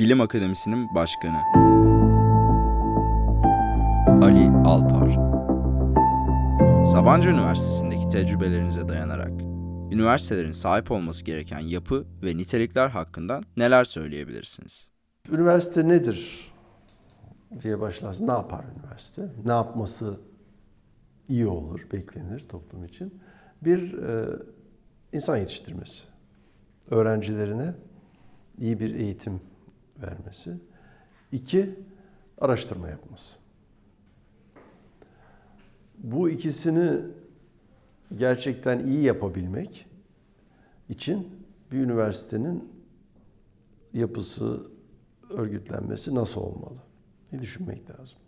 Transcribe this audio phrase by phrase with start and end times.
[0.00, 1.36] Bilim Akademisi'nin başkanı
[4.24, 5.10] Ali Alpar
[6.86, 9.32] Sabancı Üniversitesi'ndeki tecrübelerinize dayanarak
[9.92, 14.90] üniversitelerin sahip olması gereken yapı ve nitelikler hakkında neler söyleyebilirsiniz?
[15.32, 16.50] Üniversite nedir
[17.62, 18.26] diye başlarsın.
[18.26, 19.28] Ne yapar üniversite?
[19.44, 20.20] Ne yapması
[21.28, 23.20] iyi olur, beklenir toplum için?
[23.62, 24.26] Bir e,
[25.12, 26.02] insan yetiştirmesi.
[26.90, 27.74] Öğrencilerine
[28.58, 29.49] iyi bir eğitim
[30.02, 30.60] vermesi.
[31.32, 31.74] İki,
[32.38, 33.38] araştırma yapması.
[35.98, 37.00] Bu ikisini
[38.16, 39.86] gerçekten iyi yapabilmek
[40.88, 41.28] için
[41.72, 42.72] bir üniversitenin
[43.92, 44.66] yapısı,
[45.30, 46.78] örgütlenmesi nasıl olmalı?
[47.32, 48.18] Ne düşünmek lazım?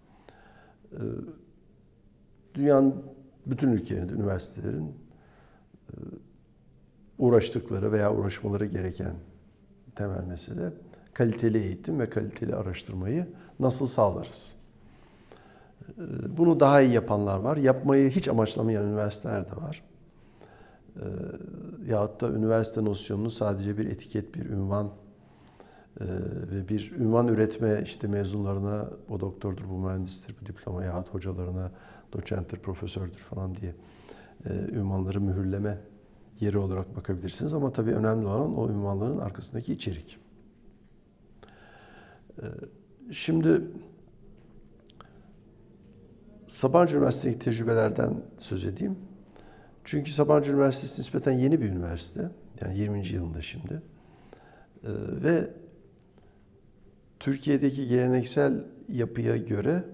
[0.92, 0.97] Ee,
[2.55, 3.05] dünyanın
[3.47, 4.95] bütün ülkelerinde üniversitelerin
[5.89, 5.95] e,
[7.19, 9.14] uğraştıkları veya uğraşmaları gereken
[9.95, 10.73] temel mesele
[11.15, 13.27] kaliteli eğitim ve kaliteli araştırmayı
[13.61, 14.55] nasıl sağlarız?
[15.98, 16.03] Ee,
[16.36, 17.56] bunu daha iyi yapanlar var.
[17.56, 19.83] Yapmayı hiç amaçlamayan üniversiteler de var.
[20.97, 21.03] Ee,
[21.86, 24.91] yahut da üniversite nosyonunu sadece bir etiket, bir ünvan
[26.01, 26.05] e,
[26.53, 31.70] ve bir ünvan üretme işte mezunlarına o doktordur, bu mühendistir, bu diploma yahut hocalarına
[32.12, 33.75] doçenttir, profesördür falan diye
[34.45, 35.79] e, ünvanları mühürleme
[36.41, 37.55] yeri olarak bakabilirsiniz.
[37.55, 40.19] Ama tabii önemli olan o ünvanların arkasındaki içerik.
[42.38, 42.47] Ee,
[43.12, 43.61] şimdi
[46.48, 48.98] Sabancı Üniversitesi'ndeki tecrübelerden söz edeyim.
[49.84, 52.30] Çünkü Sabancı Üniversitesi nispeten yeni bir üniversite.
[52.61, 53.08] Yani 20.
[53.08, 53.83] yılında şimdi.
[54.84, 54.89] Ee,
[55.22, 55.50] ve
[57.20, 59.84] Türkiye'deki geleneksel yapıya göre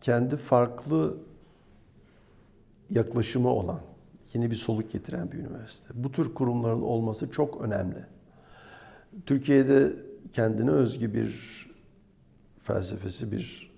[0.00, 1.16] kendi farklı
[2.90, 3.80] yaklaşımı olan,
[4.34, 5.88] yeni bir soluk getiren bir üniversite.
[5.94, 8.06] Bu tür kurumların olması çok önemli.
[9.26, 9.92] Türkiye'de
[10.32, 11.66] kendine özgü bir
[12.62, 13.70] felsefesi, bir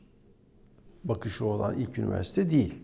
[1.05, 2.83] bakışı olan ilk üniversite değil.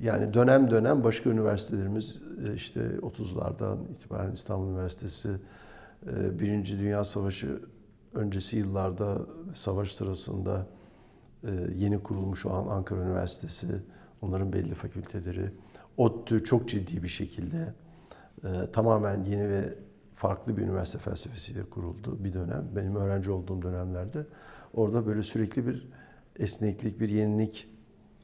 [0.00, 5.28] Yani dönem dönem başka üniversitelerimiz e, işte 30'lardan itibaren İstanbul Üniversitesi,
[6.06, 7.60] e, Birinci Dünya Savaşı
[8.14, 9.18] öncesi yıllarda
[9.54, 10.66] savaş sırasında
[11.44, 13.66] e, yeni kurulmuş olan Ankara Üniversitesi,
[14.22, 15.50] onların belli fakülteleri,
[15.96, 17.74] ODTÜ çok ciddi bir şekilde
[18.72, 19.74] tamamen yeni ve
[20.20, 22.68] farklı bir üniversite felsefesiyle kuruldu bir dönem.
[22.76, 24.26] Benim öğrenci olduğum dönemlerde
[24.74, 25.88] orada böyle sürekli bir
[26.36, 27.68] esneklik, bir yenilik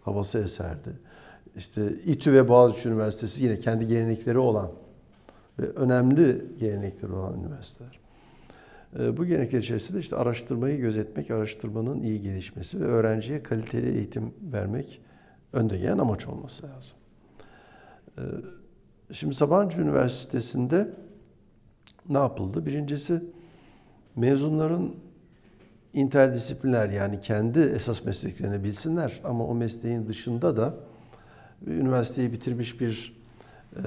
[0.00, 0.90] havası eserdi.
[1.56, 4.70] İşte İTÜ ve Boğaziçi Üniversitesi yine kendi gelenekleri olan
[5.58, 8.00] ve önemli gelenekleri olan üniversiteler.
[8.98, 15.00] Ee, bu gelenekler içerisinde işte araştırmayı gözetmek, araştırmanın iyi gelişmesi ve öğrenciye kaliteli eğitim vermek
[15.52, 16.98] önde gelen amaç olması lazım.
[18.18, 18.22] Ee,
[19.12, 21.06] şimdi Sabancı Üniversitesi'nde
[22.08, 22.66] ne yapıldı?
[22.66, 23.24] Birincisi
[24.16, 24.94] mezunların
[25.92, 30.74] interdisipliner yani kendi esas mesleklerini bilsinler ama o mesleğin dışında da
[31.66, 33.22] üniversiteyi bitirmiş bir
[33.76, 33.82] e,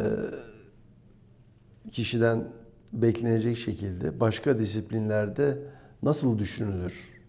[1.90, 2.48] kişiden
[2.94, 5.58] beklenecek şekilde başka disiplinlerde
[6.04, 7.22] nasıl düşünülür,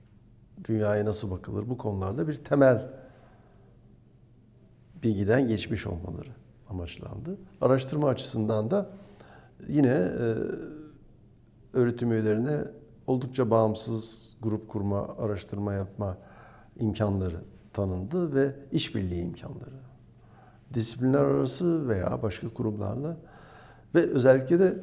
[0.64, 2.92] dünyaya nasıl bakılır bu konularda bir temel
[5.02, 6.30] bilgiden geçmiş olmaları
[6.68, 7.36] amaçlandı.
[7.60, 8.90] Araştırma açısından da
[9.68, 10.34] yine e,
[11.72, 12.64] öğretim üyelerine
[13.06, 16.16] oldukça bağımsız grup kurma, araştırma yapma
[16.76, 17.40] imkanları
[17.72, 19.80] tanındı ve işbirliği imkanları.
[20.74, 23.16] Disiplinler arası veya başka kurumlarla
[23.94, 24.78] ve özellikle de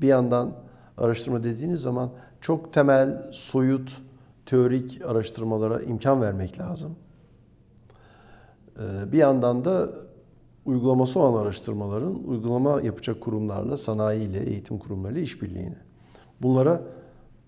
[0.00, 0.52] bir yandan
[0.98, 2.10] araştırma dediğiniz zaman
[2.40, 4.02] çok temel, soyut,
[4.46, 6.96] teorik araştırmalara imkan vermek lazım.
[8.78, 9.90] Ee, bir yandan da
[10.64, 15.76] uygulaması olan araştırmaların uygulama yapacak kurumlarla, sanayiyle, eğitim kurumlarıyla işbirliğini.
[16.42, 16.82] Bunlara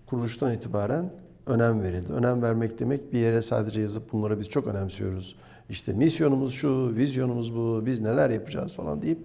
[0.05, 1.09] kuruluştan itibaren
[1.47, 2.13] önem verildi.
[2.13, 5.35] Önem vermek demek bir yere sadece yazıp bunları biz çok önemsiyoruz.
[5.69, 9.19] İşte misyonumuz şu, vizyonumuz bu, biz neler yapacağız falan deyip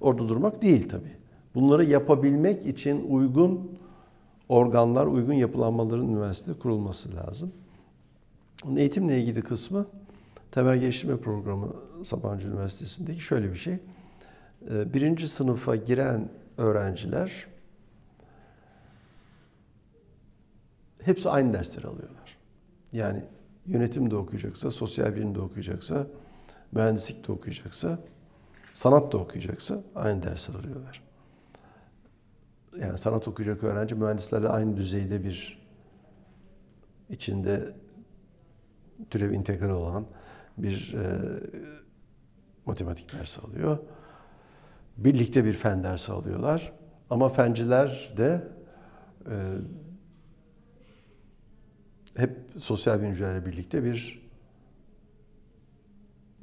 [0.00, 1.12] orada durmak değil tabii.
[1.54, 3.70] Bunları yapabilmek için uygun
[4.48, 7.52] organlar, uygun yapılanmaların üniversitede kurulması lazım.
[8.76, 9.86] Eğitimle ilgili kısmı
[10.50, 11.68] temel geliştirme programı
[12.04, 13.74] Sabancı Üniversitesi'ndeki şöyle bir şey.
[14.70, 16.28] Ee, birinci sınıfa giren
[16.58, 17.46] öğrenciler
[21.04, 22.38] hepsi aynı dersleri alıyorlar.
[22.92, 23.24] Yani
[23.66, 26.06] yönetim de okuyacaksa, sosyal bilim de okuyacaksa,
[26.72, 27.98] mühendislik de okuyacaksa,
[28.72, 31.02] sanat da okuyacaksa aynı dersleri alıyorlar.
[32.80, 35.62] Yani sanat okuyacak öğrenci mühendislerle aynı düzeyde bir
[37.10, 37.74] içinde
[39.10, 40.06] türev integral olan
[40.58, 41.20] bir e,
[42.66, 43.78] matematik dersi alıyor.
[44.96, 46.72] Birlikte bir fen dersi alıyorlar.
[47.10, 48.48] Ama fenciler de
[49.26, 49.34] e,
[52.16, 54.22] hep sosyal bilimcilerle birlikte bir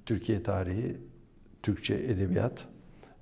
[0.05, 0.97] Türkiye tarihi,
[1.63, 2.67] Türkçe edebiyat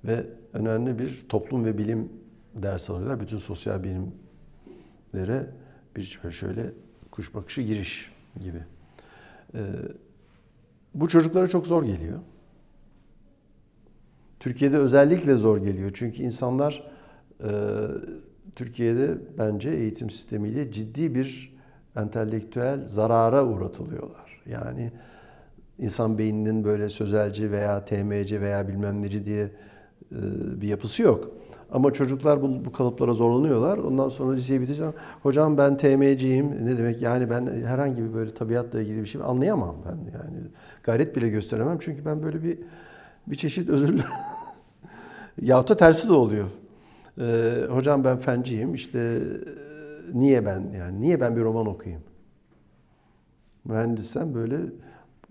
[0.04, 2.12] ve önemli bir toplum ve bilim
[2.54, 3.20] ders alıyorlar.
[3.20, 5.50] Bütün sosyal bilimlere
[5.96, 6.72] bir şöyle
[7.10, 8.64] kuş bakışı giriş gibi.
[9.54, 9.60] Ee,
[10.94, 12.18] bu çocuklara çok zor geliyor.
[14.40, 15.90] Türkiye'de özellikle zor geliyor.
[15.94, 16.90] Çünkü insanlar
[17.40, 17.50] e,
[18.56, 21.57] Türkiye'de bence eğitim sistemiyle ciddi bir
[21.98, 24.42] entelektüel zarara uğratılıyorlar.
[24.46, 24.92] Yani
[25.78, 29.50] insan beyninin böyle sözelci veya TMC veya bilmem neci diye e,
[30.60, 31.30] bir yapısı yok.
[31.72, 33.78] Ama çocuklar bu, bu kalıplara zorlanıyorlar.
[33.78, 34.92] Ondan sonra liseyi biteceğim.
[35.22, 36.66] Hocam ben TMC'yim.
[36.66, 37.02] Ne demek?
[37.02, 40.18] Yani ben herhangi bir böyle tabiatla ilgili bir şey anlayamam ben.
[40.18, 40.36] Yani
[40.82, 41.78] gayret bile gösteremem.
[41.80, 42.58] Çünkü ben böyle bir
[43.26, 44.02] bir çeşit özürlü
[45.42, 46.46] Yahut da tersi de oluyor.
[47.20, 48.74] Ee, hocam ben fenciyim.
[48.74, 49.22] İşte
[50.14, 52.02] niye ben yani niye ben bir roman okuyayım?
[53.64, 54.56] Mühendissen böyle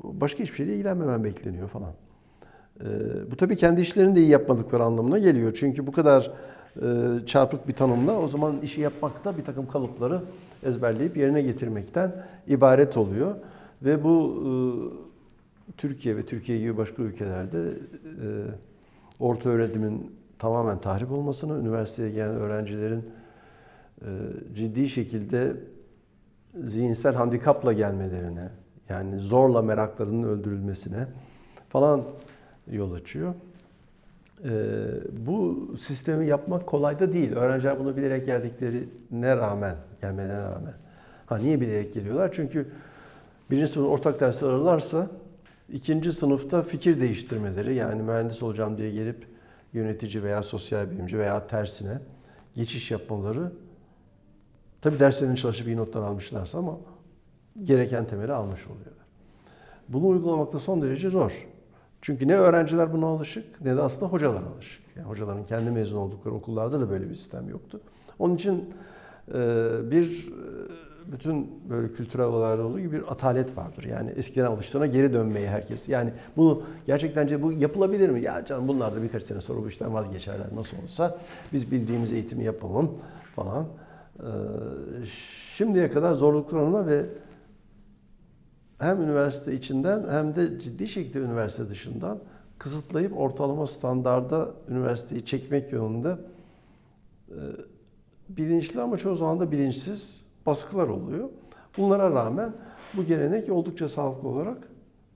[0.03, 1.93] başka hiçbir şeyle ilgilenmemen bekleniyor falan.
[2.81, 2.85] Ee,
[3.31, 5.53] bu tabii kendi işlerini de iyi yapmadıkları anlamına geliyor.
[5.59, 6.31] Çünkü bu kadar
[6.81, 6.85] e,
[7.25, 10.21] çarpık bir tanımla o zaman işi yapmakta bir takım kalıpları
[10.63, 13.35] ezberleyip yerine getirmekten ibaret oluyor.
[13.81, 14.51] Ve bu e,
[15.77, 18.27] Türkiye ve Türkiye gibi başka ülkelerde e,
[19.19, 23.03] orta öğretimin tamamen tahrip olmasını, üniversiteye gelen öğrencilerin e,
[24.55, 25.53] ciddi şekilde
[26.63, 28.49] zihinsel handikapla gelmelerine,
[28.89, 31.07] yani zorla meraklarının öldürülmesine
[31.69, 32.03] falan
[32.71, 33.33] yol açıyor.
[34.43, 34.51] E,
[35.25, 37.31] bu sistemi yapmak kolay da değil.
[37.31, 40.73] Öğrenciler bunu bilerek geldiklerine rağmen, gelmelerine rağmen.
[41.25, 42.31] Ha niye bilerek geliyorlar?
[42.31, 42.67] Çünkü
[43.51, 45.07] birinci sınıf ortak dersler alırlarsa
[45.73, 49.27] ikinci sınıfta fikir değiştirmeleri yani mühendis olacağım diye gelip
[49.73, 51.99] yönetici veya sosyal bilimci veya tersine
[52.55, 53.51] geçiş yapmaları
[54.81, 56.77] tabi derslerini çalışıp iyi notlar almışlarsa ama
[57.63, 59.05] gereken temeli almış oluyorlar.
[59.89, 61.47] Bunu uygulamakta son derece zor.
[62.01, 64.83] Çünkü ne öğrenciler buna alışık ne de aslında hocalar alışık.
[64.95, 67.81] Yani hocaların kendi mezun oldukları okullarda da böyle bir sistem yoktu.
[68.19, 68.73] Onun için
[69.91, 70.29] bir
[71.11, 73.83] bütün böyle kültürel olaylarda olduğu gibi bir atalet vardır.
[73.83, 75.89] Yani eskiden alıştığına geri dönmeyi herkes.
[75.89, 78.21] Yani bunu gerçekten bu yapılabilir mi?
[78.21, 81.17] Ya canım bunlar da birkaç sene sonra bu işten vazgeçerler nasıl olsa.
[81.53, 82.91] Biz bildiğimiz eğitimi yapalım
[83.35, 83.65] falan.
[84.19, 84.25] Ee,
[85.55, 87.05] şimdiye kadar zorluklarına ve
[88.79, 92.19] hem üniversite içinden hem de ciddi şekilde üniversite dışından
[92.57, 96.19] kısıtlayıp ortalama standarda üniversiteyi çekmek yolunda
[97.29, 97.37] e,
[98.29, 101.29] bilinçli ama çoğu zaman da bilinçsiz baskılar oluyor.
[101.77, 102.53] Bunlara rağmen
[102.93, 104.57] bu gelenek oldukça sağlıklı olarak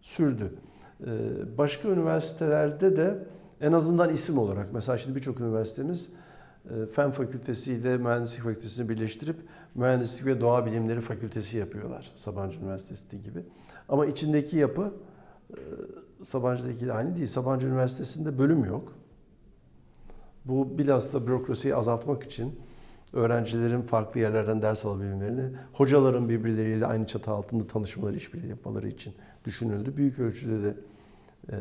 [0.01, 0.53] sürdü.
[1.05, 3.27] Ee, başka üniversitelerde de
[3.61, 6.11] en azından isim olarak, mesela şimdi birçok üniversitemiz e,
[6.95, 9.35] Fen Fakültesi ile Mühendislik Fakültesini birleştirip
[9.75, 12.11] Mühendislik ve Doğa Bilimleri Fakültesi yapıyorlar.
[12.15, 13.45] Sabancı Üniversitesi gibi.
[13.89, 14.93] Ama içindeki yapı
[15.49, 15.57] e,
[16.23, 17.27] Sabancı'daki aynı değil.
[17.27, 18.93] Sabancı Üniversitesi'nde bölüm yok.
[20.45, 22.59] Bu bilhassa bürokrasiyi azaltmak için
[23.13, 29.13] öğrencilerin farklı yerlerden ders alabilmelerini, hocaların birbirleriyle aynı çatı altında tanışmaları, işbirliği yapmaları için
[29.45, 29.97] düşünüldü.
[29.97, 30.75] Büyük ölçüde de
[31.51, 31.57] e,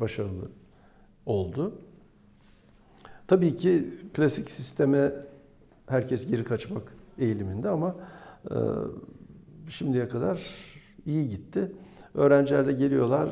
[0.00, 0.50] başarılı
[1.26, 1.78] oldu.
[3.26, 5.12] Tabii ki klasik sisteme
[5.86, 6.82] herkes geri kaçmak
[7.18, 7.94] eğiliminde ama
[8.50, 8.56] e,
[9.68, 10.40] şimdiye kadar
[11.06, 11.72] iyi gitti.
[12.14, 13.28] Öğrenciler de geliyorlar.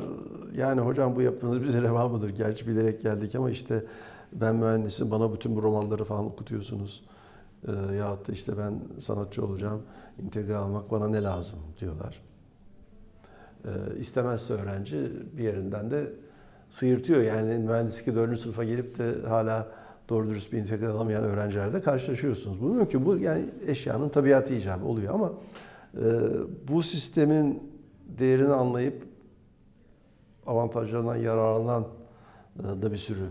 [0.55, 2.29] Yani hocam bu yaptığınız bize reva mıdır?
[2.29, 3.83] Gerçi bilerek geldik ama işte
[4.33, 7.03] ben mühendisim bana bütün bu romanları falan okutuyorsunuz
[7.67, 9.81] e, yahut da işte ben sanatçı olacağım,
[10.23, 12.21] integral almak bana ne lazım diyorlar.
[13.65, 13.69] E,
[13.99, 16.11] istemezse öğrenci bir yerinden de
[16.69, 17.21] sıyırtıyor.
[17.21, 18.39] Yani mühendislik 4.
[18.39, 22.61] sınıfa gelip de hala doğru dürüst bir integral alamayan öğrencilerle karşılaşıyorsunuz.
[22.61, 23.05] Bu mümkün.
[23.05, 25.33] Bu yani eşyanın tabiatı icabı oluyor ama
[25.97, 26.01] e,
[26.67, 27.71] bu sistemin
[28.19, 29.03] değerini anlayıp
[30.47, 31.87] avantajlarından yararlanan
[32.59, 33.25] e, da bir sürü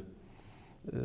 [0.86, 0.96] e,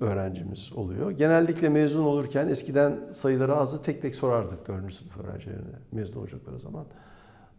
[0.00, 1.10] öğrencimiz oluyor.
[1.10, 4.94] Genellikle mezun olurken eskiden sayıları azdı tek tek sorardık 4.
[4.94, 6.86] sınıf öğrencilerine mezun olacakları zaman.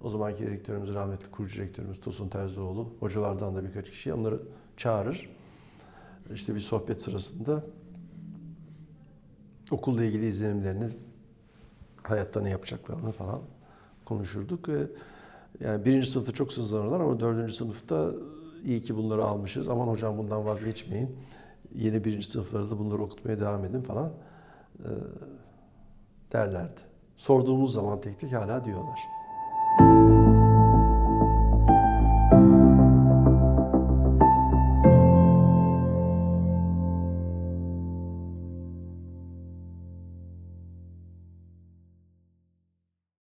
[0.03, 4.39] O zamanki rektörümüz, rahmetli kurucu rektörümüz Tosun Terzioğlu, hocalardan da birkaç kişi onları
[4.77, 5.29] çağırır.
[6.33, 7.63] İşte bir sohbet sırasında
[9.71, 10.89] okulla ilgili izlenimlerini,
[12.03, 13.41] hayatta ne yapacaklarını falan
[14.05, 14.69] konuşurduk.
[15.59, 18.11] Yani birinci sınıfta çok sızlanırlar ama dördüncü sınıfta
[18.65, 19.69] iyi ki bunları almışız.
[19.69, 21.15] Aman hocam bundan vazgeçmeyin
[21.75, 24.11] yeni birinci sınıflarda bunları okutmaya devam edin falan
[24.79, 24.89] e,
[26.33, 26.81] derlerdi.
[27.17, 28.99] Sorduğumuz zaman tek tek hala diyorlar.